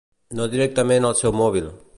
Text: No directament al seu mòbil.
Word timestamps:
No 0.39 0.47
directament 0.55 1.09
al 1.11 1.17
seu 1.23 1.39
mòbil. 1.43 1.73